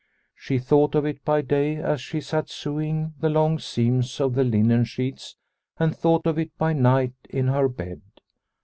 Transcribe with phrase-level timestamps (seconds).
[0.33, 4.43] She thought of it by day as she sat sewing the long seams of the
[4.43, 5.35] linen sheets
[5.77, 8.01] and thought of it by night in her bed.